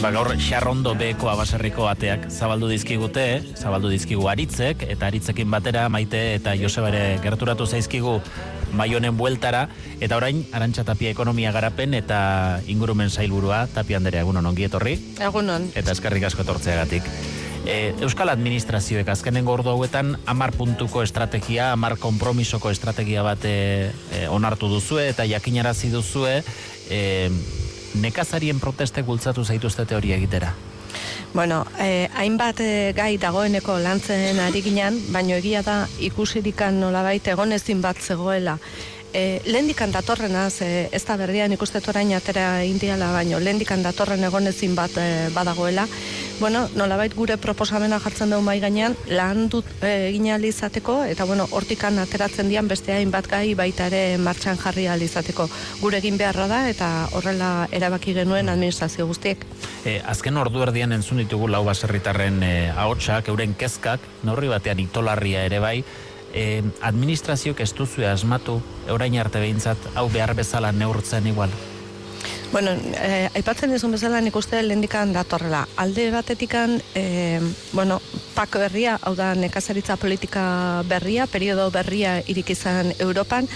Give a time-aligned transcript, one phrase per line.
[0.00, 6.22] Ba, gaur xarrondo beko abaserriko ateak zabaldu dizkigute, zabaldu dizkigu aritzek, eta aritzekin batera maite
[6.38, 8.14] eta Josebare gerturatu zaizkigu
[8.72, 9.66] maionen bueltara,
[10.00, 12.22] eta orain arantxa tapia ekonomia garapen eta
[12.64, 14.96] ingurumen zailburua, tapia handere egunon ongi etorri.
[15.20, 15.68] Egunon.
[15.76, 17.12] Eta eskerrik asko etortzeagatik.
[17.68, 24.28] E, Euskal Administrazioek azkenen gordo hauetan amar puntuko estrategia, amar kompromisoko estrategia bat e, e,
[24.32, 26.38] onartu duzue eta jakinarazi duzue,
[26.88, 27.02] e,
[27.94, 30.54] nekazarien protestek bultzatu zaituzte hori egitera?
[31.32, 37.52] Bueno, eh, hainbat eh, gai dagoeneko lantzen ari ginen, baino egia da ikusirikan nolabait egon
[37.52, 38.58] ezin bat zegoela.
[39.12, 44.46] E, lehendikan datorrenaz, e, ez da berdian ikuste torain atera indiala baino, lehendikan datorren egon
[44.46, 45.86] ezin bat e, badagoela.
[46.40, 51.46] Bueno, nolabait gure proposamena jartzen dugu mai gainean, lan dut e, egin izateko, eta bueno,
[51.52, 55.48] hortikan ateratzen dian beste hainbat gai baita ere martxan jarri izateko.
[55.82, 59.44] Gure egin beharra da, eta horrela erabaki genuen administrazio guztiek.
[59.84, 65.44] E, azken ordu erdian entzun ditugu lau baserritarren e, ahotsak, euren kezkak, norri batean itolarria
[65.44, 65.84] ere bai,
[66.32, 71.50] eh, administrazioak ez duzu asmatu, orain arte behintzat, hau behar bezala neurtzen igual?
[72.52, 75.68] Bueno, eh, aipatzen dizun bezala nik uste lehendikan datorrela.
[75.78, 77.38] Alde batetikan, eh,
[77.72, 78.00] bueno,
[78.34, 83.46] pak berria, hau da nekazaritza politika berria, periodo berria irikizan Europan,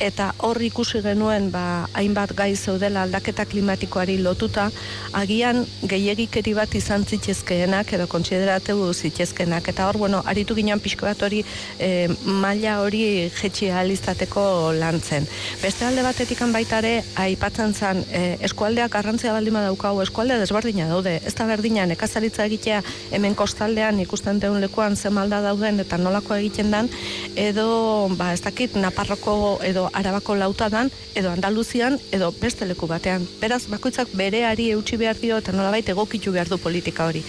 [0.00, 4.70] eta hor ikusi genuen, ba, hainbat gai zeudela aldaketa klimatikoari lotuta,
[5.12, 11.22] agian gehiagikeri bat izan zitzezkeenak, edo kontsiderateu zitzezkeenak, eta hor, bueno, aritu ginen pixko bat
[11.22, 11.44] hori,
[11.78, 15.28] eh, maila hori jetxi alizateko lantzen.
[15.62, 21.34] Beste alde batetikan baitare, aipatzen zan, eh, eskualdeak garrantzia baldima daukau, eskualdea desberdina daude, ez
[21.38, 22.82] da berdina nekazaritza egitea
[23.14, 26.90] hemen kostaldean ikusten deun lekuan zemalda dauden eta nolako egiten dan,
[27.36, 33.26] edo, ba, ez dakit, Naparroko edo Arabako lautadan, edo Andaluzian, edo beste leku batean.
[33.40, 37.24] Beraz, bakoitzak bereari eutxi behar dio eta nolabait egokitu behar du politika hori.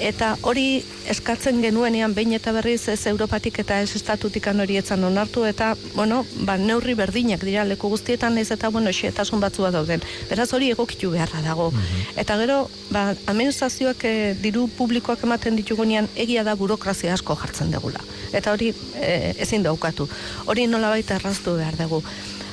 [0.00, 5.44] Eta hori eskatzen genuenean behin eta berriz ez Europatik eta ez estatutikan hori etzan onartu
[5.48, 10.04] eta, bueno, ba, neurri berdinak dira leku guztietan ez eta, bueno, xietasun batzua dauden.
[10.28, 11.70] Beraz, hori egokitu beharra dago.
[11.70, 12.18] Mhm.
[12.20, 12.58] Eta gero,
[12.90, 18.02] ba, administrazioak e, diru publikoak ematen ditugunean egia da burokrazia asko jartzen degula.
[18.32, 20.08] Eta hori e, ezin daukatu.
[20.46, 22.02] Hori nola baita erraztu behar dugu.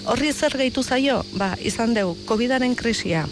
[0.06, 3.28] Horri zer gehitu zaio, ba, izan dugu, COVID-aren krisia,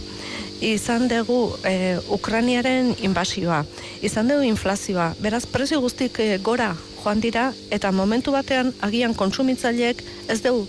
[0.62, 3.64] izan dugu e, Ukraniaren inbasioa,
[4.02, 10.04] izan dugu inflazioa, beraz prezio guztik e, gora joan dira, eta momentu batean agian konsumitzaileek
[10.30, 10.68] ez dugu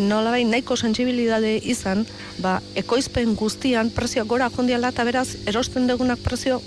[0.00, 2.06] nolabai nahiko sensibilidade izan,
[2.42, 6.60] ba, ekoizpen guztian prezio gora jondiala eta beraz erosten dugunak prezio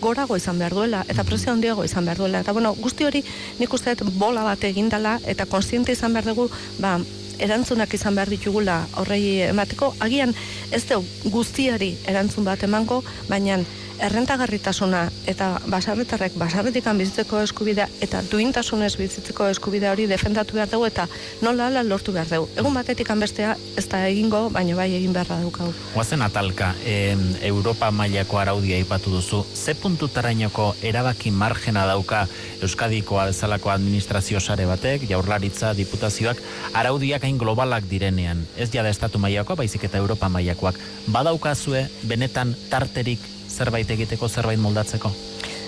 [0.00, 2.42] gorago izan behar duela, eta prezio handiago izan behar duela.
[2.44, 3.24] Eta bueno, guzti hori
[3.58, 6.98] nik uste bola bat egindala, eta konstiente izan behar dugu, ba,
[7.38, 10.34] erantzunak izan behar ditugula horrei emateko, agian
[10.70, 13.60] ez dugu guztiari erantzun bat emango, baina
[13.98, 21.06] errentagarritasuna eta basarretarrek basarretikan bizitzeko eskubidea eta duintasunez bizitzeko eskubidea hori defendatu behar dugu eta
[21.42, 22.48] nola ala lortu behar dugu.
[22.56, 25.72] Egun batetik bestea ez da egingo, baina bai egin beharra dukau.
[25.96, 26.74] Oazen atalka,
[27.42, 32.26] Europa mailako araudia ipatu duzu, ze puntutarainoko erabaki margena dauka
[32.62, 36.42] Euskadikoa bezalako administrazio sare batek, jaurlaritza, diputazioak,
[36.74, 40.78] araudiak hain globalak direnean, ez jada estatu mailakoa, baizik eta Europa mailakoak.
[41.08, 45.10] Badaukazue, benetan tarterik zerbait egiteko, zerbait moldatzeko?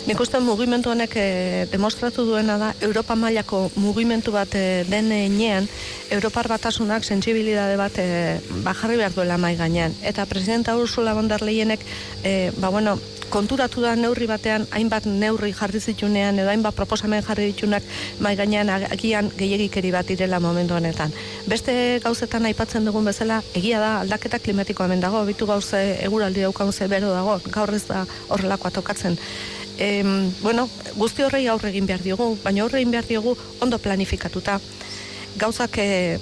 [0.09, 5.69] Nik uste mugimendu honek e, demostratu duena da Europa mailako mugimendu bat e, den enean
[6.11, 9.93] Europar batasunak sensibilidade bat e, bajarri behar duela mai gainean.
[10.03, 11.85] Eta presidenta Ursula von der Leyenek
[12.25, 12.97] e, ba bueno,
[13.31, 17.85] konturatu da neurri batean hainbat neurri jarri zitunean edo hainbat proposamen jarri ditunak
[18.19, 21.13] mai gainean agian gehiegikeri bat direla momentu honetan.
[21.47, 26.73] Beste gauzetan aipatzen dugun bezala egia da aldaketa klimatikoa hemen dago, bitu gauze eguraldi daukagun
[26.73, 29.19] ze bero dago, gaur ez da horrelakoa tokatzen
[29.81, 34.61] em, bueno, guzti horrei aurre egin behar diogu, baina aurre egin behar diogu ondo planifikatuta.
[35.41, 36.19] Gauzak e,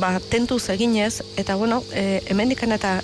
[0.00, 3.00] ba, tentuz eginez, eta bueno, e, hemendikan eta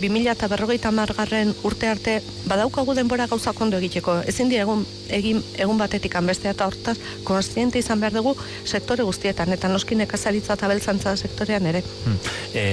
[0.00, 4.16] 2000 eta berrogeita margarren urte arte badaukagu denbora gauza kondo egiteko.
[4.26, 8.34] Ezin dira egun, egin, egun batetik beste eta hortaz, konstiente izan behar dugu
[8.64, 11.82] sektore guztietan, eta noski nekazaritza eta beltzantza sektorean ere.
[12.04, 12.16] Hmm.
[12.54, 12.64] E,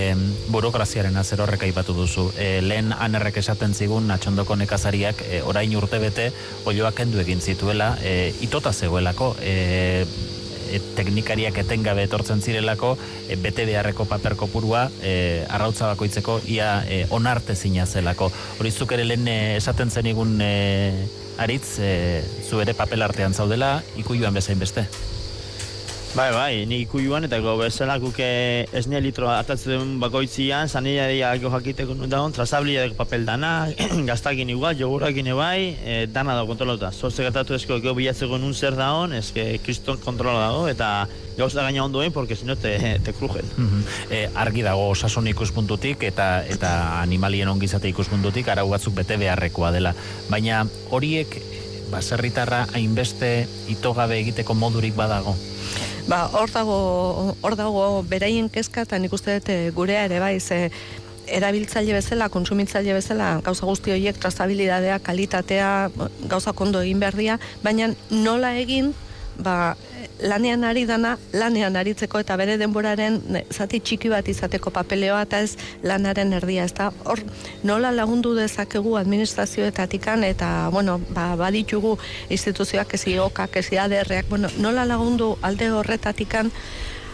[0.50, 2.31] burokraziaren azer horrek aipatu duzu.
[2.38, 6.31] E, lehen anerrek esaten zigun, atxondoko nekazariak, e, orain urte bete,
[6.66, 10.06] olioak endu egin zituela, e, itota zegoelako, e,
[10.69, 12.96] e, teknikariak etengabe etortzen zirelako
[13.28, 18.31] e, bete beharreko paper kopurua e, arrautza bakoitzeko ia e, onarte zina zelako.
[18.60, 20.54] Hori zuk ere lehen e, esaten zenigun e,
[21.38, 24.88] aritz, e, zu ere papel artean zaudela, iku joan bezain beste?
[26.18, 31.94] Bai, bai, nik iku eta go bezala kuke esne litro atatzen bakoitzian, zanila dira jakiteko
[31.94, 33.69] nuen dagoen, trasablia deko papel dana,
[34.10, 36.90] gaztakin igual, jogurakin bai, e, dana dago kontrolota.
[36.92, 41.86] Zorze gatatu esko gero bilatzeko nun zer dagoen, eske kriston kontrola dago, eta gauza gaina
[41.86, 42.74] ondoen, porque si no te,
[43.06, 43.46] te krujen.
[44.10, 49.94] e, argi dago osasun ikuspuntutik eta eta animalien ongizate ikuspuntutik arau batzuk bete beharrekoa dela.
[50.34, 51.38] Baina horiek
[51.92, 55.36] baserritarra hainbeste itogabe egiteko modurik badago.
[56.07, 56.78] Ba, hor dago,
[57.42, 60.69] hor dago beraien kezka eta nik uste dut eh, gurea ere bai, ze
[61.28, 65.89] erabiltzaile bezala, konsumitzaile bezala, gauza guzti horiek trazabilidadea, kalitatea,
[66.31, 68.94] gauza kondo egin behar dira, baina nola egin,
[69.39, 69.75] ba,
[70.24, 73.19] lanean ari dana, lanean aritzeko eta bere denboraren
[73.54, 77.22] zati txiki bat izateko papeleoa eta ez lanaren erdia, ez da, hor
[77.63, 81.98] nola lagundu dezakegu administrazioetatikan eta, bueno, ba, baditugu
[82.30, 86.51] instituzioak ezi okak, ezi aderreak, bueno, nola lagundu alde horretatikan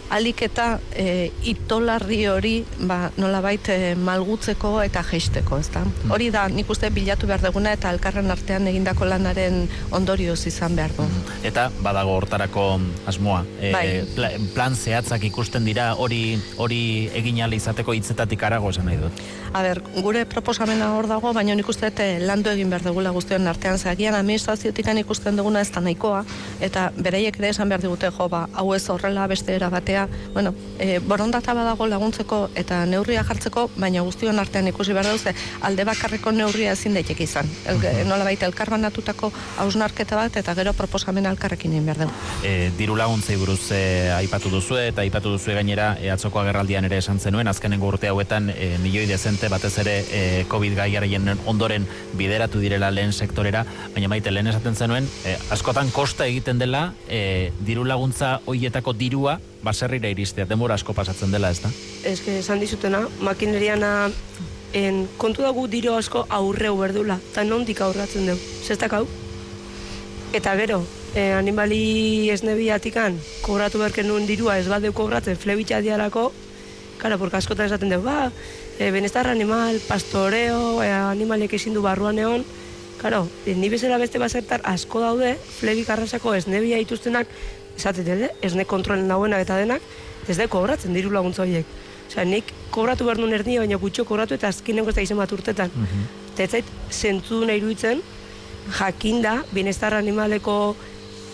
[0.10, 2.54] alik eta e, itolarri hori
[2.88, 5.84] ba, nolabait e, malgutzeko eta jeisteko, ezta?
[5.86, 6.12] Mm.
[6.16, 10.96] Hori da, nik uste bilatu behar duguna eta elkarren artean egindako lanaren ondorioz izan behar
[10.98, 11.08] du.
[11.08, 11.38] Mm.
[11.50, 12.68] Eta badago hortarako
[13.08, 13.44] asmoa.
[13.60, 13.88] E, Bai.
[14.16, 19.24] pla- plan zehatzak ikusten dira hori hori egin ahal izateko hitzetatik arago esan nahi dut.
[19.54, 23.48] A ber, gure proposamena hor dago, baina nik uste eh, landu egin behar dugula guztion
[23.48, 26.24] artean, zagian administraziotik ikusten duguna ez da nahikoa,
[26.62, 30.54] eta bereiek ere esan behar digute, jo, ba, hau ez horrela beste era batea, bueno,
[30.80, 36.32] e, borondata badago laguntzeko eta neurria jartzeko, baina guztion artean ikusi behar dauze, alde bakarreko
[36.32, 37.50] neurria ezin daitek izan.
[37.68, 39.32] El, nola baita, elkarbanatutako
[39.62, 42.14] hausnarketa bat, eta gero proposamena elkarrekin egin behar dugu.
[42.44, 46.98] E, diru laguntzei buruz e, aipatu duzu eta aipatu duzu gainera e, atzoko agerraldian ere
[47.04, 51.86] esan zenuen azkenengo urte hauetan e, milioi dezente batez ere e, Covid gaiaren ondoren
[52.18, 57.52] bideratu direla lehen sektorera, baina maite lehen esaten zenuen e, askotan kosta egiten dela e,
[57.66, 61.72] diru laguntza hoietako dirua baserrira iristea, denbora asko pasatzen dela, ez da?
[62.10, 64.12] eske esan dizutena, makineriana
[64.76, 69.06] en, kontu dugu diro asko aurreu berdula, eta nondik aurratzen dugu, zestak hau?
[70.34, 70.82] Eta gero,
[71.14, 76.32] e, animali esnebiatikan kobratu berken nuen dirua ez badeu kobratzen flebitxa diarako,
[77.04, 78.32] Karo, porque askotan esaten dugu, ba,
[78.80, 82.46] e, benestar animal, pastoreo, e, animaliek ezin du barruan egon,
[83.02, 87.28] Karo, e, ni bezala beste basertar asko daude, flebik arrasako esnebia ituztenak,
[87.78, 89.82] esaten dute, esne kontrolen dauenak eta denak,
[90.28, 91.66] ez da kobratzen diru laguntza horiek.
[92.08, 95.32] Osea, nik kobratu behar nuen erdia, baina gutxo kobratu eta azkenengo ez da izen bat
[95.32, 95.72] urtetan.
[95.76, 96.04] Mhm.
[96.34, 98.02] Eta ez zait, zentzu nahi iruditzen,
[98.80, 100.76] jakinda, bienestar animaleko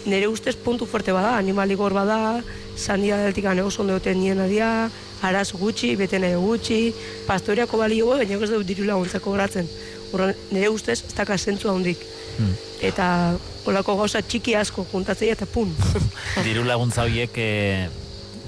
[0.05, 2.41] nire ustez puntu fuerte bada, animalik hor bada,
[2.75, 4.89] sandia deltik oso ondo duten nien adia,
[5.21, 6.93] araz gutxi, bete nahi gutxi,
[7.27, 9.67] pastoriako balio bai, baina ez dut diru laguntza kobratzen.
[10.11, 11.97] Horren, nire ustez, ez daka zentzu handik.
[12.39, 12.55] Hmm.
[12.81, 13.05] Eta
[13.67, 15.73] olako gauza txiki asko juntatzea eta pun.
[16.47, 17.49] diru laguntza horiek e,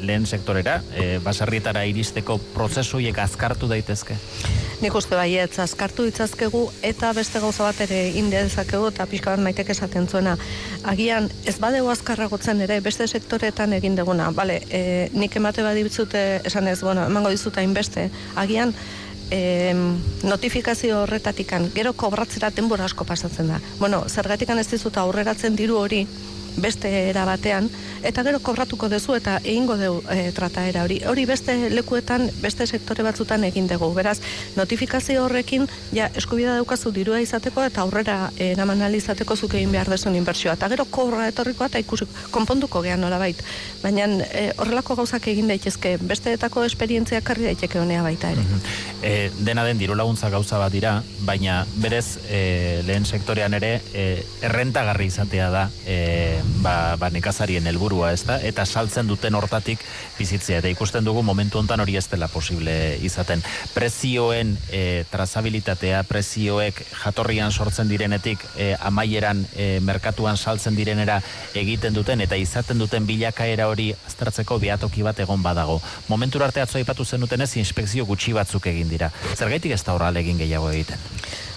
[0.02, 4.16] lehen sektorera, e, baserrietara iristeko prozesu horiek azkartu daitezke.
[4.82, 9.44] Nik uste baietz, azkartu ditzazkegu eta beste gauza bat ere inde dezakegu eta pixka bat
[9.46, 10.38] maitek esaten zuena.
[10.90, 14.32] Agian, ez badegu azkarragotzen ere, beste sektoretan egin deguna.
[14.34, 14.82] Bale, e,
[15.14, 18.10] nik emate badibitzute, esan ez, bueno, emango dizut hainbeste.
[18.42, 18.74] Agian,
[19.32, 19.74] e,
[20.24, 23.62] notifikazio horretatikan, gero kobratzera denbora asko pasatzen da.
[23.80, 26.06] Bueno, zergatikan ez dizut aurreratzen diru hori,
[26.58, 27.70] beste era batean,
[28.04, 31.02] eta gero kobratuko duzu eta egingo deu e, trataera hori.
[31.08, 33.92] Hori beste lekuetan, beste sektore batzutan egin dugu.
[33.96, 34.18] Beraz,
[34.56, 39.72] notifikazio horrekin, ja, eskubida daukazu dirua izateko eta aurrera eh, eraman ahal izateko zuk egin
[39.72, 40.56] behar dezun inbertsioa.
[40.60, 43.42] Eta gero kobra etorrikoa eta ikusi konponduko gean nolabait.
[43.84, 48.46] Baina e, horrelako gauzak egin daitezke, besteetako esperientzia karri daiteke honea baita ere.
[49.02, 54.06] E, dena den diru laguntza gauza bat dira, baina berez e, lehen sektorean ere e,
[54.50, 59.84] errentagarri izatea da e, ba, ba nekazarien helburua ez da, eta saltzen duten hortatik
[60.18, 60.60] bizitzea.
[60.62, 63.44] Eta ikusten dugu momentu hontan hori ez dela posible izaten.
[63.74, 71.22] Prezioen e, trazabilitatea, prezioek jatorrian sortzen direnetik e, amaieran e, merkatuan saltzen direnera
[71.56, 75.80] egiten duten eta izaten duten bilakaera hori aztertzeko behatoki bat egon badago.
[76.10, 79.12] Momentura arte atzo aipatu zenuten ez inspekzio gutxi batzuk egin dira.
[79.36, 81.10] Zergaitik ez da horra egin gehiago egiten?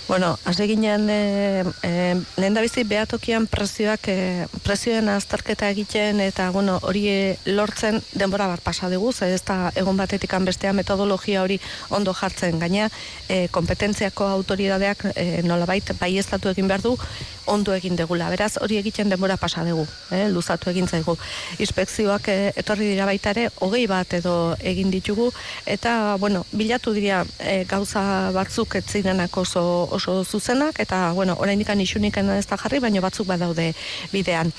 [0.06, 1.90] Bueno, hasi ginen e, e,
[2.36, 8.50] lehen da bizi behatokian prezioak e, prezioen azterketa egiten eta bueno, hori e, lortzen denbora
[8.50, 11.56] bat pasa dugu, ze ez da egon batetikan bestea metodologia hori
[11.88, 12.60] ondo jartzen.
[12.60, 12.90] Gaina
[13.28, 16.98] e, kompetentziako autoridadeak e, nolabait bai egin behar du
[17.46, 18.28] ondo egin degula.
[18.30, 21.16] Beraz, hori egiten denbora pasa dugu, eh, luzatu egin zaigu.
[21.58, 25.30] Inspekzioak eh, etorri dira baita ere, hogei bat edo egin ditugu,
[25.66, 31.68] eta, bueno, bilatu dira eh, gauza batzuk ez zirenak oso, oso zuzenak, eta, bueno, oraindik
[31.84, 33.72] isunik ez da jarri, baina batzuk badaude
[34.12, 34.52] bidean.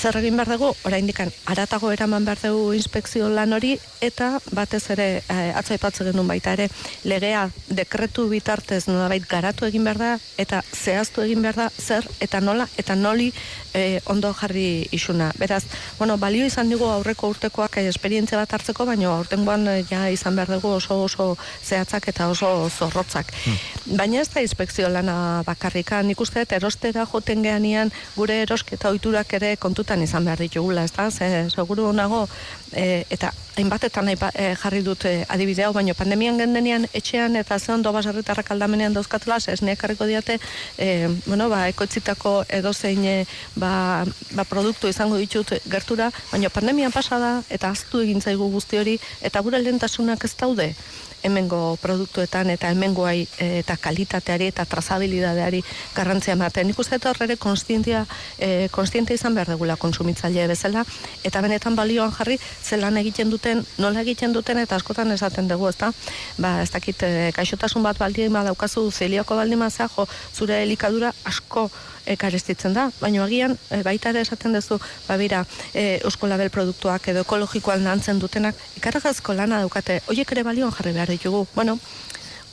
[0.00, 1.18] Zer egin behar dugu, oraindik
[1.52, 6.70] aratago eraman behar dugu inspekzio lan hori, eta batez ere, eh, atzo genuen baita ere,
[7.04, 12.40] legea dekretu bitartez nolabait garatu egin behar da, eta zehaztu egin behar da, zer, eta
[12.40, 13.28] nola, eta noli
[13.74, 15.32] e, ondo jarri isuna.
[15.38, 15.64] Beraz,
[15.98, 20.36] bueno, balio izan dugu aurreko urtekoak e, esperientzia bat hartzeko, baina aurtengoan e, ja izan
[20.36, 23.32] behar dugu oso oso zehatzak eta oso zorrotzak.
[23.44, 23.96] Hmm.
[24.00, 29.56] Baina ez da inspekzio lana bakarrika, nik uste erostera joten geanian gure erosketa oiturak ere
[29.90, 31.10] kontutan izan behar ditugula, ez da?
[31.10, 32.28] Ze, seguru nago,
[32.72, 37.72] e, eta hainbatetan nahi e, jarri dut e, adibidea, baina pandemian gendenean etxean eta ze
[37.72, 40.38] ondo baserritarrak aldamenean dauzkatela, ez nekarriko diate,
[40.78, 46.92] e, bueno, ba, ekoitzitako edo zein e, ba, ba, produktu izango ditut gertura, baina pandemian
[46.92, 50.74] pasada eta aztu egin zaigu guzti hori, eta gure lentasunak ez daude
[51.22, 55.62] hemengo produktuetan eta hemengoai e, eta kalitateari eta trazabilidadeari
[55.94, 56.66] garrantzia ematen.
[56.70, 58.06] Nik uste horre konstientia,
[58.38, 60.84] e, konstientia izan behar degula konsumitzaile bezala,
[61.24, 65.92] eta benetan balioan jarri zelan egiten duten, nola egiten duten eta askotan esaten dugu, ezta?
[66.38, 69.60] Ba, ez dakit, e, kaixotasun bat baldien badaukazu zelioko baldin
[69.96, 71.70] jo, zure elikadura asko
[72.14, 77.08] ekarestitzen da, baina agian e, baita ere esaten duzu, ba bira, e, Eusko Label produktuak
[77.12, 81.78] edo ekologikoan nantzen dutenak, ikaragazko lana daukate, hoiek ere balioan jarri behar ditugu, bueno,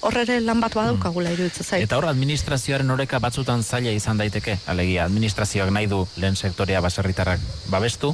[0.01, 1.85] horre lan bat badaukagula iruditzen zait.
[1.85, 7.41] Eta hor administrazioaren oreka batzutan zaila izan daiteke, alegia administrazioak nahi du lehen sektorea baserritarrak
[7.73, 8.13] babestu,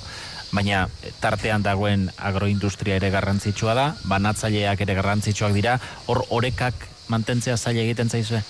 [0.54, 0.88] baina
[1.20, 8.10] tartean dagoen agroindustria ere garrantzitsua da, banatzaileak ere garrantzitsuak dira, hor orekak mantentzea zaila egiten
[8.10, 8.44] zaizue?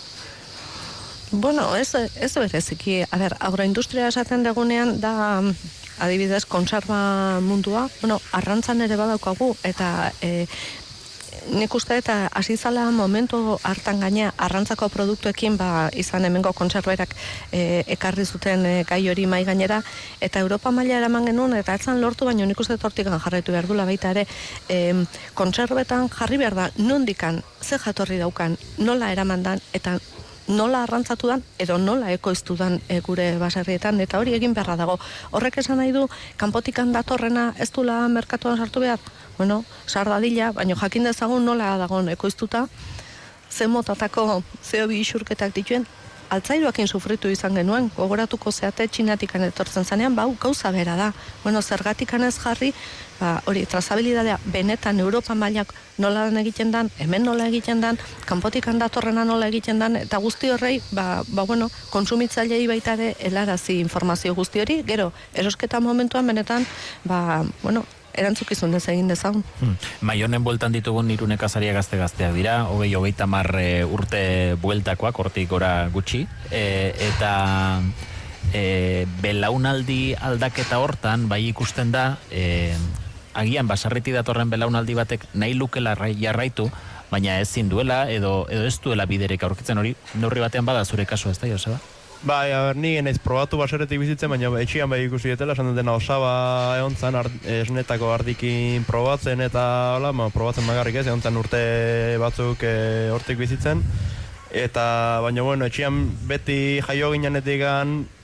[1.35, 5.41] Bueno, ez, ez bereziki, a ber, agroindustria esaten degunean da
[6.05, 10.45] adibidez konserva mundua, bueno, arrantzan ere badaukagu, eta e,
[11.57, 17.17] nik uste eta azizala momentu hartan gaina arrantzako produktuekin ba, izan hemengo kontserberak
[17.49, 19.81] e, ekarri zuten e, gai hori mai gainera.
[20.21, 23.89] Eta Europa maila eraman genuen eta etzan lortu baino nik uste tortikan jarraitu behar dula
[23.89, 24.27] baita ere
[24.69, 24.93] e,
[25.33, 29.41] kontserbetan jarri behar da nondikan ze jatorri daukan nola eraman
[29.73, 29.97] eta
[30.47, 34.97] nola arrantzatu dan, edo nola ekoiztu dan e, gure baserrietan, eta hori egin beharra dago.
[35.31, 36.07] Horrek esan nahi du,
[36.37, 38.99] kanpotikan datorrena ez dula merkatuan sartu behar?
[39.37, 42.67] Bueno, sardadila, baina jakin dezagun nola dagoen ekoiztuta,
[43.49, 45.87] zen motatako zeo bi isurketak dituen,
[46.33, 51.11] altzairuakin sufritu izan genuen, gogoratuko zeate txinatikan etortzen zanean, bau, gauza bera da.
[51.43, 52.73] Bueno, zergatikan ez jarri,
[53.19, 58.67] ba, hori, trazabilidadea, benetan Europa mailak nola den egiten dan, hemen nola egiten dan, kanpotik
[58.67, 64.35] handatorrena nola egiten dan, eta guzti horrei, ba, ba bueno, konsumitzailei baita ere, helarazi informazio
[64.35, 66.65] guzti hori, gero, erosketa momentuan benetan,
[67.05, 69.43] ba, bueno, erantzukizun ez egin dezagun.
[69.59, 69.75] Hmm.
[70.01, 75.89] Maionen bueltan ditugun irune kazaria gazte gazteak dira, hogei hogeita marre urte bueltakoak, hortik gora
[75.93, 77.33] gutxi, e, eta
[78.53, 82.73] e, belaunaldi aldaketa hortan, bai ikusten da, e,
[83.33, 86.69] agian basarriti datorren belaunaldi batek nahi lukela jarraitu,
[87.13, 91.29] baina ezin duela, edo, edo ez duela biderek aurkitzen hori, neurri batean bada zure kasu
[91.29, 91.81] ez da, Joseba?
[92.23, 95.91] Bai, a ber, ni enez probatu baseretik bizitzen, baina etxian bai ikusi etela, esan dena
[95.97, 97.17] osaba egon zan,
[97.51, 99.63] esnetako ardikin probatzen eta
[99.97, 101.59] hola, ma, probatzen magarrik ez, egon zan urte
[102.23, 102.73] batzuk e,
[103.11, 103.83] hortik bizitzen.
[104.55, 104.85] Eta,
[105.25, 105.99] baina, bueno, etxian
[106.29, 107.67] beti jaio ginenetik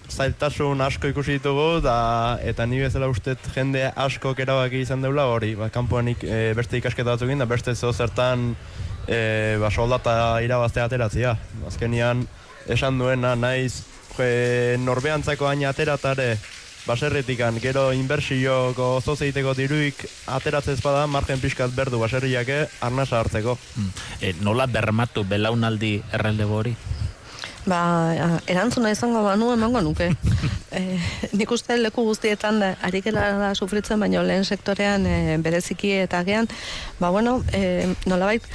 [0.07, 5.57] zailtasun asko ikusi ditugu, da, eta ni bezala ustet jende asko kerabaki izan deula hori,
[5.59, 8.53] ba, kanpoan e, beste ikasketa batzuk da beste zo zertan
[9.09, 11.35] e, ba, soldata irabaztea ateratzea.
[11.67, 12.29] Azkenian,
[12.69, 13.83] esan duena, naiz
[14.19, 16.37] e, norbeantzako hain ateratare
[16.87, 23.57] baserritikan, gero inbersioko zozeiteko diruik ateratzez bada, margen pixkat berdu baserriake arnasa hartzeko.
[23.75, 23.91] Hmm.
[24.21, 26.75] E, nola bermatu belaunaldi errelde hori?
[27.67, 27.79] Ba,
[28.47, 30.09] erantzuna izango banu emango nuke.
[30.77, 30.97] e,
[31.35, 36.49] nik uste leku guztietan da, arikela da sufritzen, baina lehen sektorean e, bereziki eta gean,
[36.99, 38.45] ba, bueno, e, nolabait,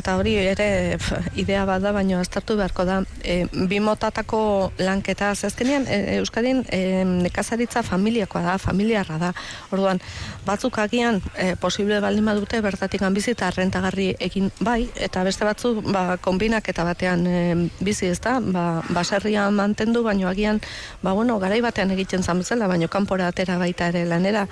[0.00, 0.98] eta hori ere
[1.38, 3.00] idea bat da, baino aztertu beharko da.
[3.22, 4.40] E, bi motatako
[4.80, 9.32] lanketa, zezkenean, e, Euskadin e, nekazaritza familiakoa da, familiarra da.
[9.70, 10.00] Orduan,
[10.46, 15.82] batzuk agian e, posible baldin badute bertatik bizi eta rentagarri egin bai, eta beste batzuk
[15.92, 17.38] ba, kombinak eta batean e,
[17.80, 20.60] bizi ez da, ba, baserria mantendu, baino agian,
[21.02, 24.46] ba, bueno, garai batean egiten zan baino kanpora atera baita ere lanera.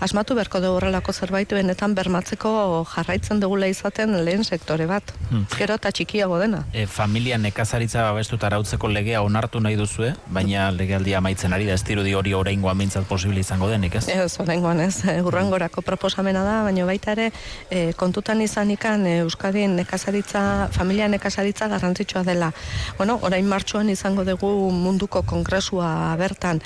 [0.00, 5.12] Asmatu beharko dugu horrelako zerbait benetan bermatzeko jarraitzen dugula izaten lehen sektore bat.
[5.30, 5.46] Hmm.
[5.56, 6.62] Gero eta txikiago dena.
[6.72, 11.84] E, familia nekazaritza babestu arautzeko legea onartu nahi duzue, baina legealdia amaitzen ari da, ez
[11.88, 14.06] dirudi hori oraingoan mintzat posible izango denik, ez?
[14.12, 17.30] Ez, oraingoan ez, e, urrangorako proposamena da, baina baita ere
[17.70, 20.42] e, kontutan izanikan e, Euskadin nekazaritza,
[20.74, 22.52] familia nekazaritza garrantzitsua dela.
[22.98, 26.60] Bueno, orain martxuan izango dugu munduko kongresua bertan,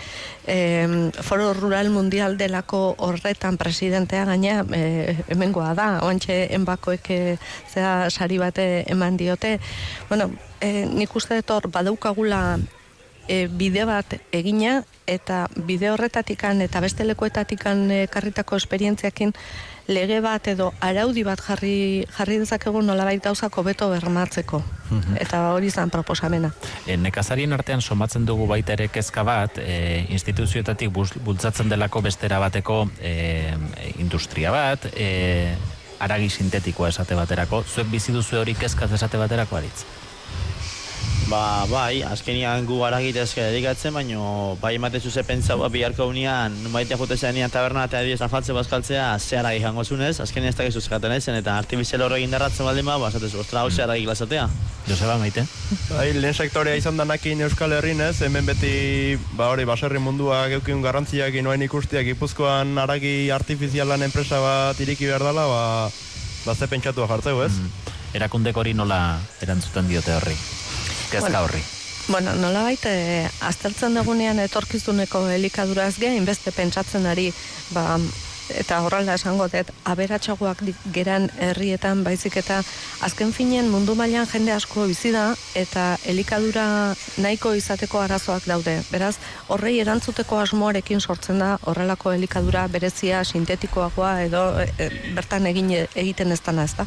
[0.47, 7.21] e, foro rural mundial delako horretan presidentea gaina e, hemengoa da, oantxe enbakoek e,
[7.73, 9.59] zea sari bate eman diote.
[10.09, 12.59] Bueno, e, nik uste dut badaukagula
[13.29, 19.35] e, bide bat egina eta bide horretatikan eta beste lekuetatikan e, karritako esperientziakin
[19.87, 24.63] lege bat edo araudi bat jarri jarri dezakegu nolabait gauzako beto bermatzeko.
[25.21, 26.51] Eta hori izan proposamena.
[26.87, 32.85] E, nekazarien artean somatzen dugu baita ere kezka bat, e, instituzioetatik bultzatzen delako bestera bateko
[33.01, 33.55] e,
[34.03, 35.55] industria bat, e,
[35.99, 39.85] aragi sintetikoa esate baterako, zuek bizi duzu hori kezkaz esate baterako aritz.
[41.27, 46.95] Ba, bai, azkenian gu aragitezke dedikatzen, baino bai ematen zuze pentsa ba, biharko unian, numaitea
[47.01, 51.11] jote zenean taberna eta ediez afaltze bazkaltzea, ze aragi jango zunez, azkenian ez dakizu zekaten
[51.17, 54.45] ezen, eta artifizial horrekin darratzen baldin ba, basatezu, ostra, hau ze aragi glazatea.
[54.87, 55.43] Joseba, maite?
[55.89, 60.85] Bai, lehen sektorea izan danakin Euskal Herrin ez, hemen beti, ba hori, baserri mundua geukiun
[60.85, 65.67] garrantziak inoen ikustiak Gipuzkoan aragi artifizialan enpresa bat iriki behar dela, ba,
[66.47, 67.53] ba ze pentsatua jartzeu, ez?
[68.15, 70.39] Erakundek hori nola erantzuten diote horri?
[71.11, 71.45] Kezka Bueno.
[71.45, 71.63] horri.
[72.09, 72.91] Bueno, nola baita,
[73.41, 77.33] aztertzen dugunean etorkizuneko elikaduraz gehin beste pentsatzen ari,
[77.75, 77.99] ba,
[78.55, 80.63] eta horrela esango dut, aberatsagoak
[80.95, 82.61] geran herrietan baizik eta
[83.03, 88.77] azken finean mundu mailan jende asko bizi da eta elikadura nahiko izateko arazoak daude.
[88.93, 89.17] Beraz,
[89.49, 96.41] horrei erantzuteko asmoarekin sortzen da horrelako elikadura berezia sintetikoagoa edo e, bertan egin egiten ez
[96.47, 96.87] dana, ezta?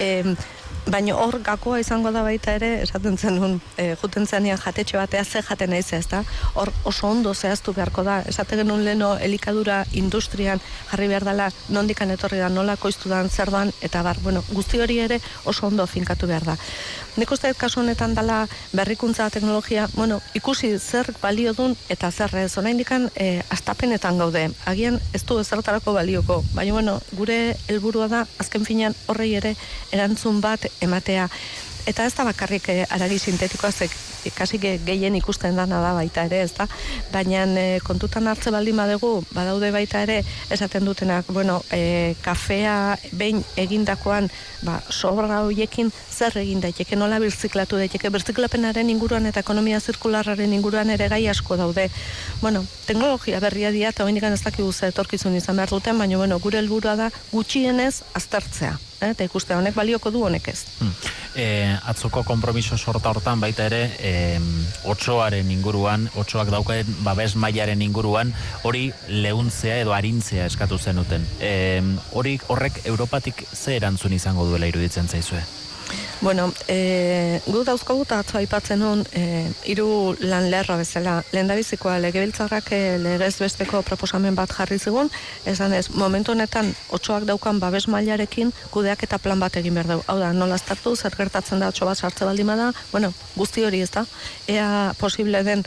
[0.00, 0.34] Em,
[0.88, 5.42] Baina hor gakoa izango da baita ere, esaten zenun, e, juten zenean jatetxe batea ze
[5.44, 6.22] jaten naiz ez da,
[6.54, 10.60] hor oso ondo zehaztu beharko da, esaten genuen leno elikadura industrian
[10.90, 14.80] jarri behar dela, nondikan etorri da, nola koiztu dan, zer dan, eta bar, bueno, guzti
[14.80, 16.56] hori ere oso ondo finkatu behar da.
[17.20, 22.56] Nik uste kasu honetan dela berrikuntza teknologia, bueno, ikusi zer balio dun eta zer ez,
[22.56, 28.64] oraindikan e, astapenetan gaude, agian ez du ezertarako balioko, baina bueno, gure helburua da azken
[28.64, 29.56] finean horrei ere
[29.92, 31.28] erantzun bat ematea.
[31.88, 33.90] Eta ez da bakarrik eh, aragi sintetikoa zek
[34.28, 36.66] ikasi ge- gehien ikusten dana da baita ere, ez da?
[37.10, 40.18] Baina eh, kontutan hartze baldin badegu, badaude baita ere
[40.52, 44.28] esaten dutenak, bueno, e, kafea behin egindakoan,
[44.62, 50.90] ba, sobra hoiekin zer egin daiteke, nola birziklatu daiteke, birziklapenaren inguruan eta ekonomia zirkularraren inguruan
[50.90, 51.88] ere gai asko daude.
[52.42, 56.38] Bueno, teknologia berria dira eta oraindik ez dakigu ze etorkizun izan behar duten, baina bueno,
[56.38, 58.76] gure helburua da gutxienez aztertzea.
[59.00, 59.10] Eh?
[59.10, 60.64] Eta ikuste honek balioko du honek ez.
[60.78, 60.92] Hmm.
[61.34, 61.46] E,
[61.92, 64.12] atzoko konpromiso sorta hortan baita ere e,
[64.90, 68.34] otsoaren inguruan, otsoak daukaen babes mailaren inguruan
[68.68, 71.24] hori leuntzea edo arintzea eskatu zenuten.
[71.40, 71.80] E,
[72.12, 75.42] hori horrek Europatik ze erantzun izango duela iruditzen zaizue?
[76.20, 81.20] Bueno, e, gu dauzkogu eta atzo aipatzen nun e, hiru lan lerro bezala.
[81.32, 85.08] Lehendabizikoa legebiltzarrak e, legez besteko proposamen bat jarri zigun,
[85.48, 90.04] esan ez, momentu honetan otsoak daukan babes mailarekin kudeak eta plan bat egin behar dugu.
[90.06, 93.80] Hau da, nola aztertu, zer gertatzen da otso bat sartze baldin bada, bueno, guzti hori
[93.80, 94.04] ez da,
[94.48, 95.64] ea posible den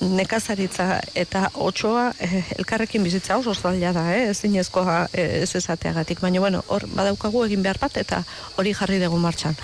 [0.00, 4.28] nekazaritza eta otsoa eh, elkarrekin bizitza oso zaila da, eh?
[4.30, 8.22] ez dinezkoa eh, ez esateagatik, baina bueno, hor badaukagu egin behar bat eta
[8.56, 9.56] hori jarri dugu martxan.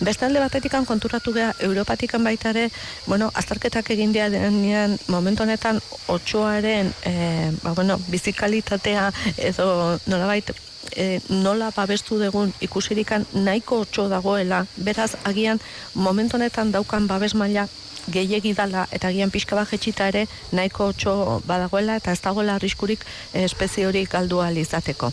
[0.00, 2.68] Beste alde batetikan konturatu geha, Europatikan baita ere,
[3.06, 10.52] bueno, azterketak egin denean momentu honetan otsoaren eh, ba, bueno, bizikalitatea edo nolabait
[10.96, 15.60] e, nola babestu dugun ikusirikan nahiko otxo dagoela, beraz agian
[15.94, 17.68] momentu honetan daukan babes maila
[18.10, 23.04] gehiegi dala eta agian pixka bat jetxita ere nahiko otxo badagoela eta ez dagoela arriskurik
[23.32, 25.12] eh, espezie hori galdu izateko.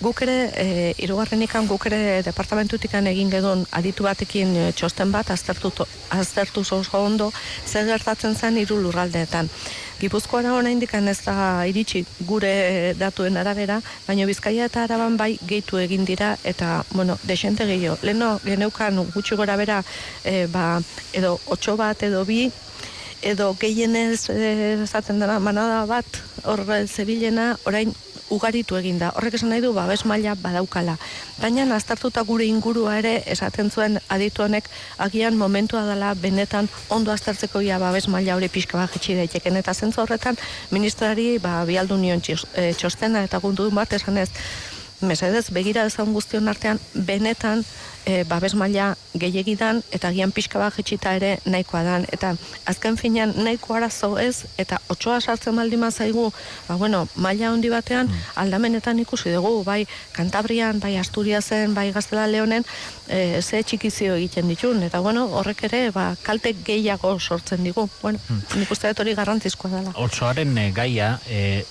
[0.00, 5.70] Guk ere, e, irugarrenikan guk ere departamentutikan egin gedun aditu batekin eh, txosten bat aztertu,
[6.10, 7.32] aztertu oso ondo
[7.66, 9.48] zer gertatzen zen hiru lurraldeetan.
[10.00, 16.04] Gipuzkoara oraindik ez da iritsi gure datuen arabera, baina Bizkaia eta Araban bai gehitu egin
[16.08, 17.98] dira eta bueno, desente gehiago.
[18.02, 19.82] Leno geneukan gutxi gora bera
[20.24, 20.80] e, ba,
[21.12, 22.50] edo otxo bat edo bi
[23.22, 26.06] edo gehienez eh, esaten dena manada bat
[26.44, 27.92] hor zebilena orain
[28.30, 29.10] ugaritu egin da.
[29.16, 30.96] Horrek esan nahi du babes maila badaukala.
[31.40, 37.60] Baina aztertuta gure ingurua ere esaten zuen aditu honek agian momentua dela benetan ondo aztertzeko
[37.60, 40.36] ia babes maila hori pixka bat jetxi daiteken eta zentzu horretan
[40.70, 42.22] ministrari ba bialdu nion
[42.54, 44.30] eh, txostena eta gundu bat esanez
[45.00, 47.64] mesedez begira ezan guztion artean benetan
[48.06, 52.06] e, babes maila gehiagidan eta gian pixka bat jetxita ere nahikoa dan.
[52.12, 52.34] Eta
[52.70, 56.30] azken finean nahiko arazo ez eta otsoa sartzen baldima zaigu
[56.68, 62.64] ba bueno maila handi batean aldamenetan ikusi dugu bai Kantabrian bai Asturiasen bai Gaztela Leonen
[63.08, 64.82] e, ze txikizio egiten ditun.
[64.82, 67.88] Eta bueno horrek ere ba kalte gehiago sortzen digu.
[68.02, 68.18] Bueno
[68.56, 69.92] nik uste dut hori garrantzizkoa dela.
[69.94, 71.64] Otsoaren eh, gaia, e,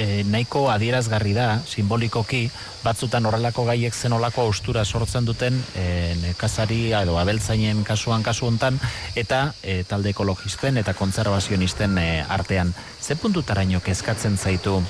[0.00, 2.46] e, nahiko adierazgarri da, simbolikoki,
[2.84, 8.80] batzutan horrelako gaiek zenolako austura sortzen duten e, nekazari edo abeltzainen kasuan kasu hontan
[9.14, 12.74] eta e, talde ekologisten eta kontzervazionisten e, artean.
[13.00, 14.80] Ze puntutaraino kezkatzen zaitu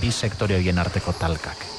[0.00, 1.75] bi sektore horien arteko talkak?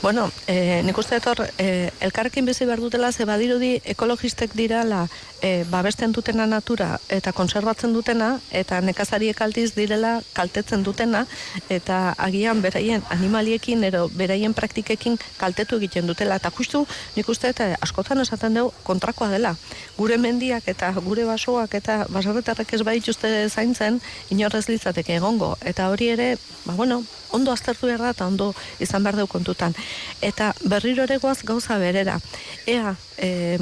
[0.00, 5.08] Bueno, eh, nik uste dut hor, eh, elkarrekin bizi behar dutela, ze badirudi ekologistek dirala
[5.42, 11.24] eh, babesten dutena natura eta konserbatzen dutena, eta nekazariek aldiz direla kaltetzen dutena,
[11.68, 16.38] eta agian beraien animaliekin ero beraien praktikekin kaltetu egiten dutela.
[16.38, 16.84] Eta justu
[17.16, 19.54] nik uste eh, askotan esaten dugu kontrakoa dela.
[19.98, 25.56] Gure mendiak eta gure basoak eta baserritarrek ez badituzte zaintzen, inorrez litzateke egongo.
[25.62, 29.74] Eta hori ere, ba bueno, ondo aztertu behar da eta ondo izan behar dugu kontutan.
[30.22, 32.18] Eta berriro ere goaz gauza berera.
[32.66, 33.58] Ea, e,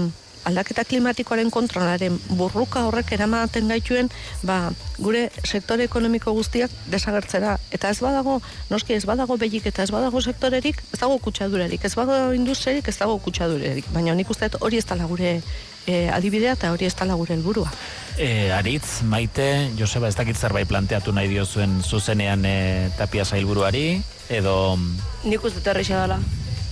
[0.46, 4.10] aldaketa klimatikoaren kontrolaren burruka horrek eramaten gaituen,
[4.46, 4.70] ba,
[5.02, 7.56] gure sektore ekonomiko guztiak desagertzera.
[7.74, 8.38] Eta ez badago,
[8.70, 12.98] noski ez badago begik eta ez badago sektorerik, ez dago kutsadurarik, ez badago industriarik, ez
[12.98, 13.90] dago kutsadurarik.
[13.96, 15.40] Baina nik uste hori ez dela gure
[15.86, 17.70] e, adibidea eta hori ez dela gure helburua.
[18.18, 24.76] E, Aritz, Maite, Joseba, ez dakit zerbait planteatu nahi diozuen zuzenean e, tapia zailburuari, edo...
[25.24, 26.18] Nik uste dut erresa dela.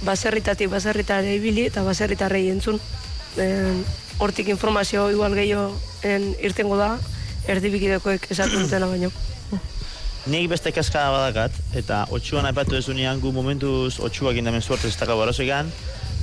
[0.05, 2.81] Baserritatik baserritare ibili eta baserritarrei entzun.
[3.40, 3.85] En,
[4.18, 5.70] hortik informazio igual gehiago
[6.03, 6.94] en, irtengo da,
[7.50, 9.12] erdibikidekoek esaten dutena baino.
[10.24, 12.87] Nik beste kaskada badakat, eta otxuan aipatu ez
[13.20, 15.70] gu momentuz otxuak indamen suerte ez dakau barazoikan,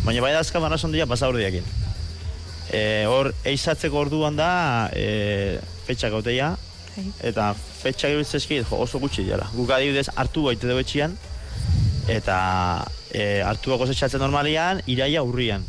[0.04, 1.81] baina bai da azka barazon dira pasaurdiakin.
[2.72, 6.54] E, hor, eizatzeko orduan da e, fetxa gauteia,
[7.24, 9.50] eta fetxa gibitzezki oso gutxi dira.
[9.56, 11.18] Guk adibidez hartu baite dugu etxian,
[12.12, 12.38] eta
[13.12, 15.66] e, hartua kosetxatzen normalian, iraia urrian.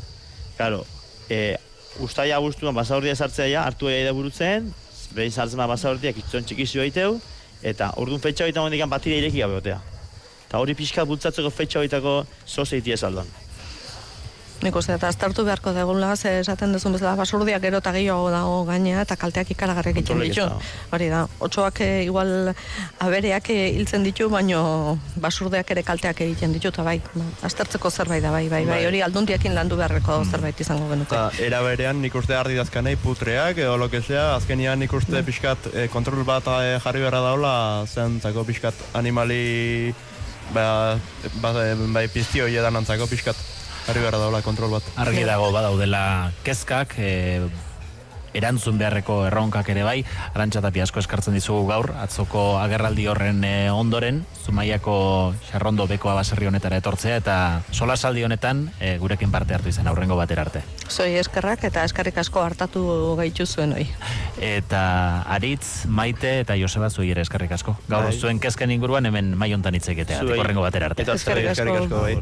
[0.56, 0.84] Claro,
[1.28, 1.56] e,
[2.00, 4.72] ustaia guztuan basaurdia sartzea ja, hartu da burutzen,
[5.12, 7.18] behin sartzen ba basaurdiak itzon txikizio baiteu,
[7.62, 9.78] eta orduan fetxa baita hondikan batira ireki gabe.
[10.48, 13.41] Eta hori pixka bultzatzeko fetxa baitako zoze itia saldan.
[14.62, 18.60] Nik uste, eta aztertu beharko degula, ze esaten duzun bezala basurdiak gero eta gehiago dago
[18.68, 20.44] gaina, eta kalteak ikaragarri egiten ditu.
[20.94, 22.52] Hori da, otsoak eh, igual
[23.02, 28.22] abereak eh, hiltzen ditu, baino basurdeak ere kalteak egiten ditu, eta bai, ba, aztertzeko zerbait
[28.22, 28.86] da, bai, bai, bai, Bai.
[28.86, 31.18] hori aldundiakin landu beharreko zerbait izango genuke.
[31.18, 35.24] Eta era berean nik uste ardi dazkanei putreak edo lo que sea, azkenian nik uste
[35.26, 37.54] pixkat eh, kontrol bat eh, jarri beharra daula
[37.90, 39.92] zentzako pixkat animali
[40.54, 40.98] ba,
[41.42, 41.52] ba,
[41.94, 43.36] bai piztio hiedan antzako pixkat
[43.86, 44.82] jarri beharra daula kontrol bat.
[44.96, 47.12] Argi dago badaudela kezkak, e,
[48.32, 49.98] erantzun beharreko erronkak ere bai,
[50.32, 54.94] arantxa tapi asko eskartzen dizugu gaur, atzoko agerraldi horren e, ondoren, Zumaiako
[55.50, 57.34] xarrondo bekoa baserri honetara etortzea, eta
[57.70, 60.62] solasaldi honetan e, gurekin parte hartu izan aurrengo batera arte.
[60.88, 62.82] Zoi eskerrak eta eskerrik asko hartatu
[63.20, 63.84] gaitu zuen hoi.
[64.40, 67.76] Eta Aritz, Maite eta Joseba zuei ere eskerrik asko.
[67.88, 68.16] Gaur Bai.
[68.18, 70.40] zuen kezken inguruan hemen mai hontan hitz egitea, Zuei.
[70.40, 71.02] horrengo batera arte.
[71.04, 72.00] Eta Eskerrik asko.
[72.00, 72.16] bai.